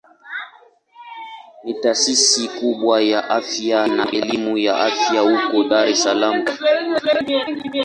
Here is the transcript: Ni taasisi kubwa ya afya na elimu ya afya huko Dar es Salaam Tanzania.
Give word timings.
Ni 1.63 1.73
taasisi 1.73 2.47
kubwa 2.49 3.01
ya 3.01 3.29
afya 3.29 3.87
na 3.87 4.11
elimu 4.11 4.57
ya 4.57 4.75
afya 4.79 5.21
huko 5.21 5.63
Dar 5.63 5.87
es 5.87 6.03
Salaam 6.03 6.45
Tanzania. 6.45 7.45